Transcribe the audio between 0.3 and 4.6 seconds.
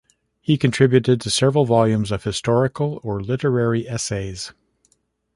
He has contributed to several volumes of historical or literary essays.